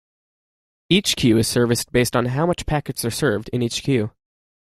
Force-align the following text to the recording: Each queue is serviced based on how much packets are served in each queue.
Each 0.89 1.15
queue 1.15 1.37
is 1.37 1.47
serviced 1.47 1.91
based 1.91 2.15
on 2.15 2.25
how 2.25 2.47
much 2.47 2.65
packets 2.65 3.05
are 3.05 3.11
served 3.11 3.49
in 3.49 3.61
each 3.61 3.83
queue. 3.83 4.09